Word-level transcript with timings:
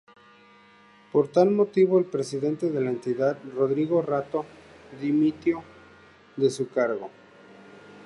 Por 1.11 1.27
tal 1.27 1.51
motivo 1.51 1.99
el 1.99 2.05
presidente 2.05 2.71
de 2.71 2.81
la 2.81 2.89
entidad, 2.89 3.37
Rodrigo 3.55 4.01
Rato 4.01 4.45
dimitió 4.99 5.61
de 6.37 6.49
su 6.49 6.67
cargo. 6.69 7.11